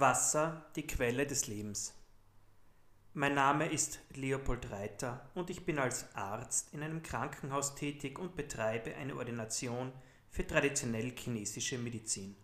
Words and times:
Wasser, 0.00 0.64
die 0.76 0.86
Quelle 0.86 1.26
des 1.26 1.48
Lebens. 1.48 1.92
Mein 3.14 3.34
Name 3.34 3.66
ist 3.66 3.98
Leopold 4.14 4.70
Reiter 4.70 5.28
und 5.34 5.50
ich 5.50 5.64
bin 5.64 5.80
als 5.80 6.14
Arzt 6.14 6.72
in 6.72 6.84
einem 6.84 7.02
Krankenhaus 7.02 7.74
tätig 7.74 8.16
und 8.20 8.36
betreibe 8.36 8.94
eine 8.94 9.16
Ordination 9.16 9.92
für 10.30 10.46
traditionell 10.46 11.10
chinesische 11.16 11.78
Medizin. 11.78 12.36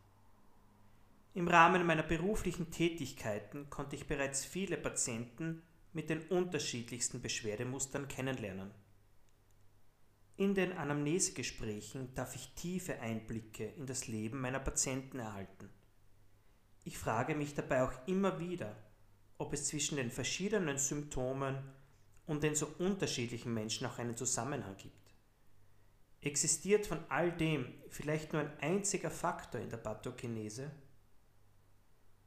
Im 1.35 1.47
Rahmen 1.47 1.87
meiner 1.87 2.03
beruflichen 2.03 2.73
Tätigkeiten 2.73 3.71
konnte 3.71 3.95
ich 3.95 4.09
bereits 4.09 4.45
viele 4.45 4.77
Patienten 4.77 5.63
mit 5.93 6.11
den 6.11 6.23
unterschiedlichsten 6.23 7.23
Beschwerdemustern 7.23 8.09
kennenlernen. 8.09 8.73
In 10.37 10.55
den 10.55 10.73
Anamnesegesprächen 10.73 12.13
darf 12.17 12.35
ich 12.35 12.53
tiefe 12.57 13.01
Einblicke 13.01 13.67
in 13.77 13.87
das 13.87 14.09
Leben 14.09 14.41
meiner 14.41 14.59
Patienten 14.59 15.21
erhalten. 15.21 15.71
Ich 16.85 16.99
frage 16.99 17.35
mich 17.35 17.55
dabei 17.55 17.83
auch 17.83 17.93
immer 18.07 18.39
wieder, 18.39 18.77
ob 19.39 19.55
es 19.55 19.67
zwischen 19.67 19.97
den 19.97 20.11
verschiedenen 20.11 20.79
Symptomen 20.79 21.59
und 22.27 22.43
den 22.43 22.55
so 22.55 22.67
unterschiedlichen 22.79 23.53
Menschen 23.53 23.87
auch 23.87 23.99
einen 23.99 24.17
Zusammenhang 24.17 24.77
gibt. 24.77 25.15
Existiert 26.21 26.87
von 26.87 26.99
all 27.09 27.33
dem 27.33 27.67
vielleicht 27.89 28.33
nur 28.33 28.43
ein 28.43 28.59
einziger 28.61 29.11
Faktor 29.11 29.61
in 29.61 29.71
der 29.71 29.79
Pathogenese? 29.79 30.71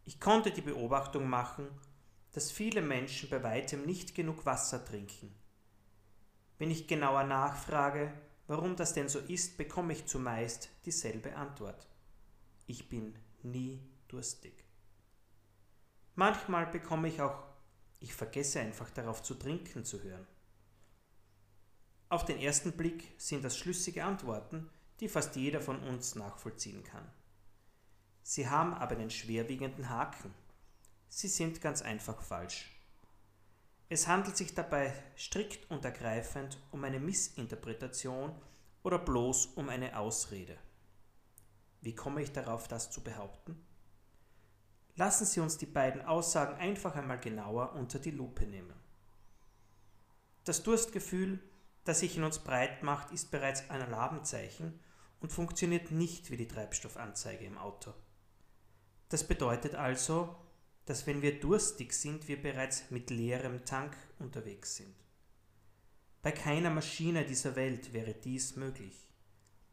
Ich 0.05 0.19
konnte 0.19 0.51
die 0.51 0.61
Beobachtung 0.61 1.27
machen, 1.27 1.67
dass 2.31 2.51
viele 2.51 2.81
Menschen 2.81 3.29
bei 3.29 3.41
weitem 3.43 3.85
nicht 3.85 4.15
genug 4.15 4.45
Wasser 4.45 4.83
trinken. 4.83 5.33
Wenn 6.57 6.71
ich 6.71 6.87
genauer 6.87 7.23
nachfrage, 7.23 8.11
warum 8.47 8.75
das 8.75 8.93
denn 8.93 9.09
so 9.09 9.19
ist, 9.19 9.57
bekomme 9.57 9.93
ich 9.93 10.05
zumeist 10.05 10.69
dieselbe 10.85 11.35
Antwort. 11.35 11.87
Ich 12.65 12.89
bin 12.89 13.15
nie 13.43 13.81
durstig. 14.07 14.65
Manchmal 16.15 16.65
bekomme 16.67 17.07
ich 17.07 17.21
auch, 17.21 17.43
ich 17.99 18.13
vergesse 18.13 18.59
einfach 18.59 18.89
darauf 18.89 19.23
zu 19.23 19.35
trinken 19.35 19.85
zu 19.85 20.01
hören. 20.01 20.27
Auf 22.09 22.25
den 22.25 22.39
ersten 22.39 22.71
Blick 22.71 23.13
sind 23.17 23.43
das 23.43 23.57
schlüssige 23.57 24.03
Antworten, 24.05 24.69
die 24.99 25.09
fast 25.09 25.35
jeder 25.35 25.61
von 25.61 25.81
uns 25.83 26.15
nachvollziehen 26.15 26.83
kann. 26.83 27.07
Sie 28.23 28.49
haben 28.49 28.73
aber 28.73 28.95
einen 28.95 29.09
schwerwiegenden 29.09 29.89
Haken. 29.89 30.33
Sie 31.09 31.27
sind 31.27 31.61
ganz 31.61 31.81
einfach 31.81 32.21
falsch. 32.21 32.71
Es 33.89 34.07
handelt 34.07 34.35
sich 34.35 34.53
dabei 34.53 34.93
strikt 35.17 35.69
und 35.71 35.85
ergreifend 35.85 36.57
um 36.71 36.83
eine 36.83 36.99
Missinterpretation 36.99 38.35
oder 38.83 38.99
bloß 38.99 39.47
um 39.55 39.69
eine 39.69 39.97
Ausrede. 39.97 40.57
Wie 41.81 41.95
komme 41.95 42.21
ich 42.21 42.33
darauf, 42.33 42.67
das 42.67 42.91
zu 42.91 43.01
behaupten? 43.01 43.65
Lassen 44.97 45.25
Sie 45.25 45.39
uns 45.39 45.57
die 45.57 45.67
beiden 45.67 46.01
Aussagen 46.01 46.55
einfach 46.55 46.95
einmal 46.95 47.19
genauer 47.19 47.73
unter 47.73 47.99
die 47.99 48.11
Lupe 48.11 48.47
nehmen. 48.47 48.73
Das 50.43 50.63
Durstgefühl, 50.63 51.39
das 51.83 51.99
sich 51.99 52.17
in 52.17 52.23
uns 52.23 52.39
breit 52.39 52.81
macht, 52.81 53.11
ist 53.11 53.29
bereits 53.29 53.69
ein 53.69 53.81
Alarmzeichen 53.81 54.79
und 55.19 55.31
funktioniert 55.31 55.91
nicht 55.91 56.31
wie 56.31 56.37
die 56.37 56.47
Treibstoffanzeige 56.47 57.45
im 57.45 57.59
Auto. 57.59 57.93
Das 59.09 59.25
bedeutet 59.25 59.75
also, 59.75 60.35
dass 60.85 61.05
wenn 61.05 61.21
wir 61.21 61.39
durstig 61.39 61.93
sind, 61.93 62.27
wir 62.27 62.41
bereits 62.41 62.89
mit 62.89 63.11
leerem 63.11 63.65
Tank 63.65 63.95
unterwegs 64.17 64.77
sind. 64.77 64.95
Bei 66.23 66.31
keiner 66.31 66.71
Maschine 66.71 67.23
dieser 67.23 67.55
Welt 67.55 67.93
wäre 67.93 68.15
dies 68.15 68.55
möglich. 68.55 69.07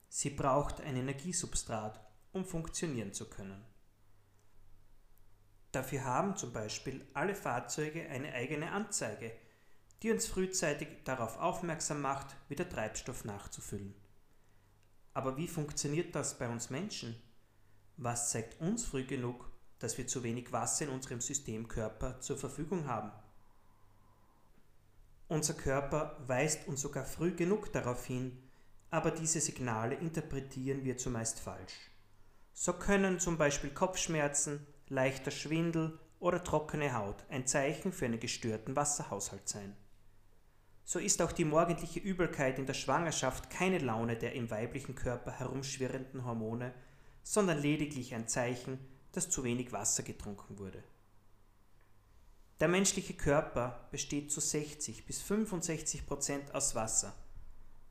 Sie 0.08 0.30
braucht 0.30 0.82
ein 0.82 0.96
Energiesubstrat, 0.96 1.98
um 2.32 2.44
funktionieren 2.44 3.14
zu 3.14 3.30
können. 3.30 3.64
Dafür 5.74 6.04
haben 6.04 6.36
zum 6.36 6.52
Beispiel 6.52 7.04
alle 7.14 7.34
Fahrzeuge 7.34 8.08
eine 8.08 8.32
eigene 8.32 8.70
Anzeige, 8.70 9.32
die 10.02 10.12
uns 10.12 10.24
frühzeitig 10.24 10.86
darauf 11.02 11.36
aufmerksam 11.40 12.00
macht, 12.00 12.36
wieder 12.48 12.68
Treibstoff 12.68 13.24
nachzufüllen. 13.24 13.92
Aber 15.14 15.36
wie 15.36 15.48
funktioniert 15.48 16.14
das 16.14 16.38
bei 16.38 16.48
uns 16.48 16.70
Menschen? 16.70 17.20
Was 17.96 18.30
zeigt 18.30 18.60
uns 18.60 18.84
früh 18.84 19.04
genug, 19.04 19.50
dass 19.80 19.98
wir 19.98 20.06
zu 20.06 20.22
wenig 20.22 20.52
Wasser 20.52 20.84
in 20.84 20.92
unserem 20.92 21.20
Systemkörper 21.20 22.20
zur 22.20 22.38
Verfügung 22.38 22.86
haben? 22.86 23.10
Unser 25.26 25.54
Körper 25.54 26.16
weist 26.28 26.68
uns 26.68 26.82
sogar 26.82 27.04
früh 27.04 27.34
genug 27.34 27.72
darauf 27.72 28.06
hin, 28.06 28.38
aber 28.92 29.10
diese 29.10 29.40
Signale 29.40 29.96
interpretieren 29.96 30.84
wir 30.84 30.98
zumeist 30.98 31.40
falsch. 31.40 31.74
So 32.52 32.74
können 32.74 33.18
zum 33.18 33.38
Beispiel 33.38 33.70
Kopfschmerzen, 33.70 34.64
leichter 34.88 35.30
Schwindel 35.30 35.98
oder 36.18 36.42
trockene 36.42 36.94
Haut 36.94 37.24
ein 37.28 37.46
Zeichen 37.46 37.92
für 37.92 38.06
einen 38.06 38.20
gestörten 38.20 38.76
Wasserhaushalt 38.76 39.48
sein. 39.48 39.76
So 40.84 40.98
ist 40.98 41.22
auch 41.22 41.32
die 41.32 41.46
morgendliche 41.46 42.00
Übelkeit 42.00 42.58
in 42.58 42.66
der 42.66 42.74
Schwangerschaft 42.74 43.48
keine 43.50 43.78
Laune 43.78 44.16
der 44.16 44.34
im 44.34 44.50
weiblichen 44.50 44.94
Körper 44.94 45.32
herumschwirrenden 45.32 46.24
Hormone, 46.24 46.74
sondern 47.22 47.58
lediglich 47.58 48.14
ein 48.14 48.28
Zeichen, 48.28 48.78
dass 49.12 49.30
zu 49.30 49.44
wenig 49.44 49.72
Wasser 49.72 50.02
getrunken 50.02 50.58
wurde. 50.58 50.82
Der 52.60 52.68
menschliche 52.68 53.14
Körper 53.14 53.88
besteht 53.90 54.30
zu 54.30 54.40
60 54.40 55.06
bis 55.06 55.22
65 55.22 56.06
Prozent 56.06 56.54
aus 56.54 56.74
Wasser. 56.74 57.14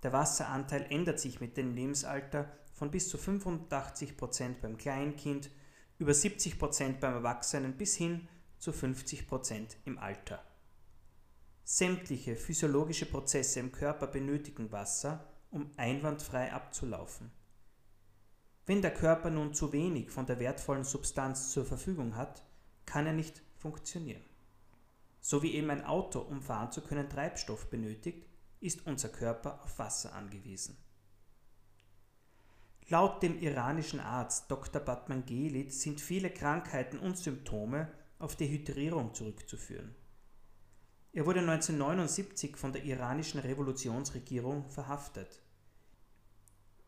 Der 0.03 0.13
Wasseranteil 0.13 0.85
ändert 0.89 1.19
sich 1.19 1.41
mit 1.41 1.57
dem 1.57 1.73
Lebensalter 1.73 2.51
von 2.73 2.91
bis 2.91 3.09
zu 3.09 3.17
85 3.17 4.17
Prozent 4.17 4.61
beim 4.61 4.77
Kleinkind 4.77 5.49
über 6.03 6.13
70 6.13 6.59
Prozent 6.59 6.99
beim 6.99 7.13
Erwachsenen 7.13 7.77
bis 7.77 7.95
hin 7.95 8.27
zu 8.59 8.73
50 8.73 9.25
Prozent 9.25 9.77
im 9.85 9.97
Alter. 9.97 10.43
Sämtliche 11.63 12.35
physiologische 12.35 13.05
Prozesse 13.05 13.61
im 13.61 13.71
Körper 13.71 14.07
benötigen 14.07 14.69
Wasser, 14.73 15.25
um 15.49 15.71
einwandfrei 15.77 16.51
abzulaufen. 16.51 17.31
Wenn 18.65 18.81
der 18.81 18.93
Körper 18.93 19.29
nun 19.29 19.53
zu 19.53 19.71
wenig 19.71 20.11
von 20.11 20.25
der 20.25 20.39
wertvollen 20.39 20.83
Substanz 20.83 21.51
zur 21.51 21.63
Verfügung 21.63 22.17
hat, 22.17 22.43
kann 22.85 23.07
er 23.07 23.13
nicht 23.13 23.41
funktionieren. 23.55 24.25
So 25.21 25.41
wie 25.41 25.53
eben 25.53 25.69
ein 25.69 25.85
Auto, 25.85 26.19
um 26.19 26.41
fahren 26.41 26.73
zu 26.73 26.81
können, 26.81 27.07
Treibstoff 27.07 27.69
benötigt, 27.69 28.27
ist 28.59 28.85
unser 28.87 29.07
Körper 29.07 29.63
auf 29.63 29.79
Wasser 29.79 30.13
angewiesen. 30.13 30.75
Laut 32.89 33.23
dem 33.23 33.39
iranischen 33.39 33.99
Arzt 33.99 34.51
Dr. 34.51 34.81
Batmangelit 34.81 35.71
sind 35.71 36.01
viele 36.01 36.29
Krankheiten 36.29 36.99
und 36.99 37.17
Symptome 37.17 37.91
auf 38.19 38.35
Dehydrierung 38.35 39.13
zurückzuführen. 39.13 39.95
Er 41.13 41.25
wurde 41.25 41.39
1979 41.39 42.57
von 42.57 42.73
der 42.73 42.83
iranischen 42.83 43.39
Revolutionsregierung 43.39 44.69
verhaftet. 44.69 45.41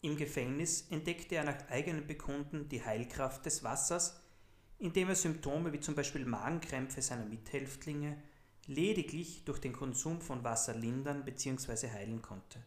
Im 0.01 0.17
Gefängnis 0.17 0.87
entdeckte 0.89 1.35
er 1.35 1.43
nach 1.45 1.69
eigenen 1.69 2.07
Bekunden 2.07 2.67
die 2.67 2.83
Heilkraft 2.83 3.45
des 3.45 3.63
Wassers, 3.63 4.19
indem 4.77 5.09
er 5.09 5.15
Symptome 5.15 5.71
wie 5.71 5.79
zum 5.79 5.95
Beispiel 5.95 6.25
Magenkrämpfe 6.25 7.01
seiner 7.01 7.25
Mithäftlinge 7.25 8.21
lediglich 8.65 9.45
durch 9.45 9.59
den 9.59 9.73
Konsum 9.73 10.21
von 10.21 10.43
Wasser 10.43 10.75
lindern 10.75 11.23
bzw. 11.23 11.89
heilen 11.89 12.21
konnte. 12.21 12.63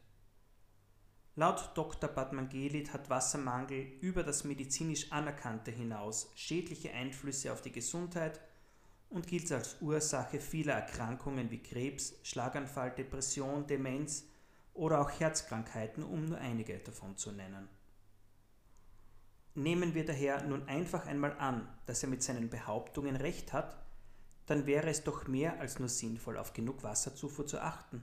Laut 1.38 1.71
Dr. 1.76 2.10
Batmangelit 2.10 2.93
hat 2.93 3.10
Wassermangel 3.10 3.93
über 4.00 4.25
das 4.25 4.43
medizinisch 4.43 5.12
Anerkannte 5.12 5.71
hinaus 5.71 6.32
schädliche 6.35 6.90
Einflüsse 6.90 7.52
auf 7.52 7.61
die 7.61 7.70
Gesundheit 7.70 8.40
und 9.08 9.29
gilt 9.29 9.52
als 9.52 9.81
Ursache 9.81 10.40
vieler 10.40 10.75
Erkrankungen 10.75 11.49
wie 11.52 11.62
Krebs, 11.62 12.14
Schlaganfall, 12.25 12.90
Depression, 12.90 13.69
Demenz 13.69 14.25
oder 14.75 15.00
auch 15.00 15.11
Herzkrankheiten, 15.11 16.02
um 16.02 16.25
nur 16.25 16.38
einige 16.38 16.76
davon 16.81 17.17
zu 17.17 17.31
nennen. 17.31 17.69
Nehmen 19.55 19.94
wir 19.94 20.06
daher 20.06 20.43
nun 20.43 20.67
einfach 20.67 21.06
einmal 21.06 21.38
an, 21.38 21.69
dass 21.87 22.02
er 22.02 22.08
mit 22.08 22.25
seinen 22.25 22.50
Behauptungen 22.50 23.14
recht 23.14 23.52
hat, 23.52 23.81
dann 24.46 24.67
wäre 24.67 24.91
es 24.91 25.05
doch 25.05 25.29
mehr 25.29 25.61
als 25.61 25.79
nur 25.79 25.88
sinnvoll, 25.88 26.37
auf 26.37 26.52
genug 26.52 26.82
Wasserzufuhr 26.82 27.46
zu 27.46 27.62
achten. 27.62 28.02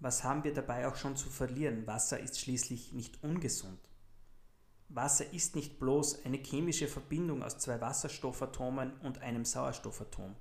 Was 0.00 0.24
haben 0.24 0.44
wir 0.44 0.54
dabei 0.54 0.88
auch 0.88 0.96
schon 0.96 1.16
zu 1.16 1.28
verlieren? 1.28 1.86
Wasser 1.86 2.18
ist 2.18 2.40
schließlich 2.40 2.92
nicht 2.92 3.22
ungesund. 3.22 3.78
Wasser 4.88 5.32
ist 5.32 5.54
nicht 5.54 5.78
bloß 5.78 6.24
eine 6.24 6.38
chemische 6.38 6.88
Verbindung 6.88 7.42
aus 7.42 7.58
zwei 7.58 7.80
Wasserstoffatomen 7.80 8.98
und 9.00 9.18
einem 9.18 9.44
Sauerstoffatom. 9.44 10.34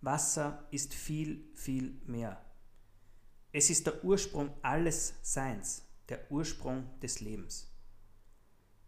Wasser 0.00 0.66
ist 0.70 0.94
viel, 0.94 1.50
viel 1.54 2.00
mehr. 2.06 2.40
Es 3.52 3.70
ist 3.70 3.86
der 3.86 4.04
Ursprung 4.04 4.50
alles 4.62 5.14
Seins, 5.22 5.82
der 6.08 6.30
Ursprung 6.30 6.88
des 7.00 7.20
Lebens. 7.20 7.72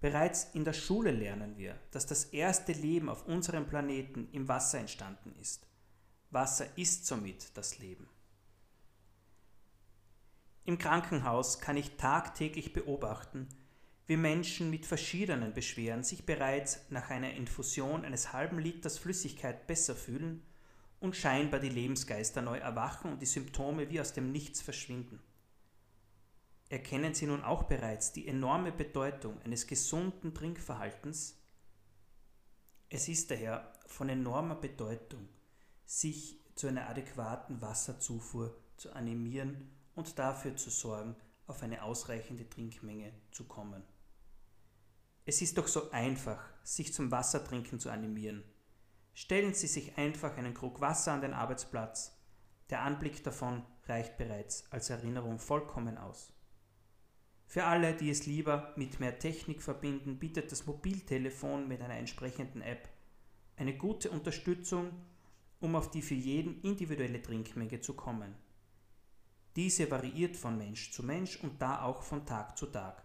Bereits 0.00 0.48
in 0.54 0.64
der 0.64 0.74
Schule 0.74 1.10
lernen 1.10 1.56
wir, 1.56 1.76
dass 1.90 2.06
das 2.06 2.26
erste 2.26 2.72
Leben 2.72 3.08
auf 3.08 3.26
unserem 3.26 3.66
Planeten 3.66 4.28
im 4.30 4.46
Wasser 4.46 4.78
entstanden 4.78 5.34
ist. 5.40 5.66
Wasser 6.30 6.66
ist 6.78 7.04
somit 7.04 7.56
das 7.56 7.78
Leben. 7.78 8.08
Im 10.68 10.76
Krankenhaus 10.76 11.62
kann 11.62 11.78
ich 11.78 11.96
tagtäglich 11.96 12.74
beobachten, 12.74 13.48
wie 14.06 14.18
Menschen 14.18 14.68
mit 14.68 14.84
verschiedenen 14.84 15.54
Beschwerden 15.54 16.04
sich 16.04 16.26
bereits 16.26 16.80
nach 16.90 17.08
einer 17.08 17.32
Infusion 17.32 18.04
eines 18.04 18.34
halben 18.34 18.58
Liters 18.58 18.98
Flüssigkeit 18.98 19.66
besser 19.66 19.94
fühlen 19.94 20.42
und 21.00 21.16
scheinbar 21.16 21.60
die 21.60 21.70
Lebensgeister 21.70 22.42
neu 22.42 22.58
erwachen 22.58 23.10
und 23.10 23.22
die 23.22 23.26
Symptome 23.26 23.88
wie 23.88 23.98
aus 23.98 24.12
dem 24.12 24.30
Nichts 24.30 24.60
verschwinden. 24.60 25.22
Erkennen 26.68 27.14
Sie 27.14 27.24
nun 27.24 27.42
auch 27.44 27.62
bereits 27.62 28.12
die 28.12 28.28
enorme 28.28 28.70
Bedeutung 28.70 29.40
eines 29.46 29.66
gesunden 29.66 30.34
Trinkverhaltens? 30.34 31.40
Es 32.90 33.08
ist 33.08 33.30
daher 33.30 33.72
von 33.86 34.10
enormer 34.10 34.56
Bedeutung, 34.56 35.30
sich 35.86 36.38
zu 36.56 36.66
einer 36.66 36.90
adäquaten 36.90 37.62
Wasserzufuhr 37.62 38.54
zu 38.76 38.92
animieren 38.92 39.77
und 39.98 40.18
dafür 40.18 40.56
zu 40.56 40.70
sorgen, 40.70 41.16
auf 41.48 41.62
eine 41.62 41.82
ausreichende 41.82 42.48
Trinkmenge 42.48 43.12
zu 43.32 43.44
kommen. 43.44 43.82
Es 45.26 45.42
ist 45.42 45.58
doch 45.58 45.66
so 45.66 45.90
einfach, 45.90 46.42
sich 46.62 46.94
zum 46.94 47.10
Wassertrinken 47.10 47.80
zu 47.80 47.90
animieren. 47.90 48.44
Stellen 49.12 49.52
Sie 49.52 49.66
sich 49.66 49.98
einfach 49.98 50.36
einen 50.36 50.54
Krug 50.54 50.80
Wasser 50.80 51.12
an 51.12 51.20
den 51.20 51.34
Arbeitsplatz. 51.34 52.16
Der 52.70 52.82
Anblick 52.82 53.24
davon 53.24 53.64
reicht 53.86 54.16
bereits 54.16 54.70
als 54.70 54.88
Erinnerung 54.88 55.38
vollkommen 55.40 55.98
aus. 55.98 56.32
Für 57.46 57.64
alle, 57.64 57.94
die 57.94 58.10
es 58.10 58.26
lieber 58.26 58.72
mit 58.76 59.00
mehr 59.00 59.18
Technik 59.18 59.62
verbinden, 59.62 60.18
bietet 60.18 60.52
das 60.52 60.66
Mobiltelefon 60.66 61.66
mit 61.66 61.82
einer 61.82 61.96
entsprechenden 61.96 62.62
App 62.62 62.88
eine 63.56 63.76
gute 63.76 64.10
Unterstützung, 64.10 64.92
um 65.58 65.74
auf 65.74 65.90
die 65.90 66.02
für 66.02 66.14
jeden 66.14 66.60
individuelle 66.62 67.20
Trinkmenge 67.20 67.80
zu 67.80 67.94
kommen. 67.94 68.36
Diese 69.56 69.90
variiert 69.90 70.36
von 70.36 70.56
Mensch 70.56 70.92
zu 70.92 71.02
Mensch 71.02 71.38
und 71.42 71.60
da 71.60 71.82
auch 71.82 72.02
von 72.02 72.24
Tag 72.24 72.56
zu 72.56 72.66
Tag. 72.66 73.02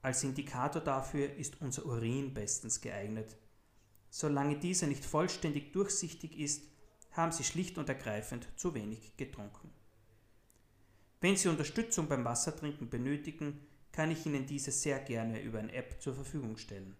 Als 0.00 0.24
Indikator 0.24 0.82
dafür 0.82 1.32
ist 1.34 1.60
unser 1.60 1.86
Urin 1.86 2.34
bestens 2.34 2.80
geeignet. 2.80 3.36
Solange 4.10 4.58
dieser 4.58 4.86
nicht 4.86 5.04
vollständig 5.04 5.72
durchsichtig 5.72 6.38
ist, 6.38 6.64
haben 7.12 7.32
Sie 7.32 7.44
schlicht 7.44 7.78
und 7.78 7.88
ergreifend 7.88 8.48
zu 8.56 8.74
wenig 8.74 9.16
getrunken. 9.16 9.70
Wenn 11.20 11.36
Sie 11.36 11.48
Unterstützung 11.48 12.08
beim 12.08 12.24
Wassertrinken 12.24 12.90
benötigen, 12.90 13.64
kann 13.92 14.10
ich 14.10 14.26
Ihnen 14.26 14.46
diese 14.46 14.72
sehr 14.72 14.98
gerne 14.98 15.40
über 15.40 15.60
eine 15.60 15.72
App 15.72 16.02
zur 16.02 16.14
Verfügung 16.14 16.56
stellen. 16.56 16.96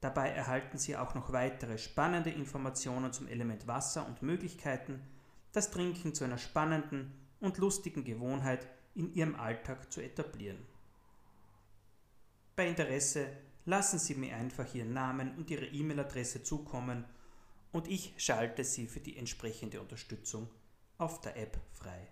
Dabei 0.00 0.28
erhalten 0.30 0.78
Sie 0.78 0.96
auch 0.96 1.14
noch 1.14 1.32
weitere 1.32 1.78
spannende 1.78 2.30
Informationen 2.30 3.12
zum 3.12 3.26
Element 3.26 3.66
Wasser 3.66 4.06
und 4.06 4.22
Möglichkeiten, 4.22 5.00
das 5.52 5.70
Trinken 5.70 6.14
zu 6.14 6.24
einer 6.24 6.38
spannenden 6.38 7.12
und 7.40 7.58
lustigen 7.58 8.04
Gewohnheit 8.04 8.66
in 8.94 9.14
Ihrem 9.14 9.36
Alltag 9.36 9.92
zu 9.92 10.00
etablieren. 10.00 10.58
Bei 12.56 12.68
Interesse 12.68 13.28
lassen 13.64 13.98
Sie 13.98 14.14
mir 14.14 14.36
einfach 14.36 14.74
Ihren 14.74 14.92
Namen 14.92 15.36
und 15.36 15.50
Ihre 15.50 15.66
E-Mail-Adresse 15.66 16.42
zukommen 16.42 17.04
und 17.72 17.88
ich 17.88 18.14
schalte 18.18 18.64
Sie 18.64 18.86
für 18.86 19.00
die 19.00 19.16
entsprechende 19.16 19.80
Unterstützung 19.80 20.48
auf 20.98 21.20
der 21.20 21.36
App 21.36 21.58
frei. 21.72 22.08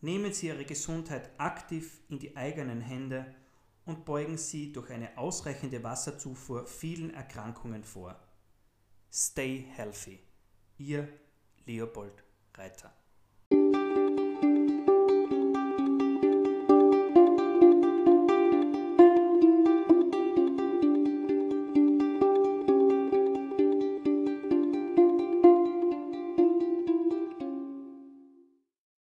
Nehmen 0.00 0.32
Sie 0.32 0.48
Ihre 0.48 0.64
Gesundheit 0.64 1.30
aktiv 1.38 2.00
in 2.08 2.18
die 2.18 2.36
eigenen 2.36 2.80
Hände 2.80 3.34
und 3.86 4.04
beugen 4.04 4.36
Sie 4.36 4.72
durch 4.72 4.90
eine 4.90 5.16
ausreichende 5.16 5.82
Wasserzufuhr 5.82 6.66
vielen 6.66 7.14
Erkrankungen 7.14 7.84
vor. 7.84 8.18
Stay 9.12 9.64
healthy. 9.76 10.18
Ihr 10.78 11.08
Leopold 11.66 12.22
Reiter. 12.58 13.03